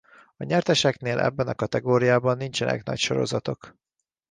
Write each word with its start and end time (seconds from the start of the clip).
A 0.37 0.43
nyerteseknél 0.43 1.19
ebben 1.19 1.47
a 1.47 1.53
kategóriában 1.55 2.37
nincsenek 2.37 2.83
nagy 2.83 2.97
sorozatok. 2.97 3.75